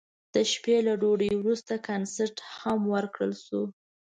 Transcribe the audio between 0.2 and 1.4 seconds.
د شپې له ډوډۍ